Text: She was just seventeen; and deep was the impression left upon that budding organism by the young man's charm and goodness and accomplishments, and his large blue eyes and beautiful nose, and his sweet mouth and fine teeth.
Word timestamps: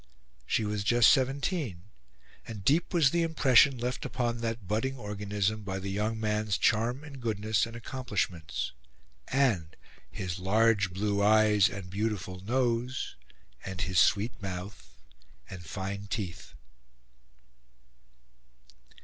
She 0.47 0.65
was 0.65 0.83
just 0.83 1.09
seventeen; 1.13 1.83
and 2.47 2.65
deep 2.65 2.91
was 2.91 3.11
the 3.11 3.21
impression 3.21 3.77
left 3.77 4.03
upon 4.03 4.39
that 4.39 4.67
budding 4.67 4.97
organism 4.97 5.61
by 5.61 5.77
the 5.77 5.91
young 5.91 6.19
man's 6.19 6.57
charm 6.57 7.03
and 7.03 7.21
goodness 7.21 7.67
and 7.67 7.75
accomplishments, 7.75 8.71
and 9.27 9.75
his 10.09 10.39
large 10.39 10.91
blue 10.91 11.21
eyes 11.21 11.69
and 11.69 11.91
beautiful 11.91 12.39
nose, 12.43 13.15
and 13.63 13.81
his 13.81 13.99
sweet 13.99 14.41
mouth 14.41 14.97
and 15.47 15.65
fine 15.67 16.07
teeth. 16.07 16.55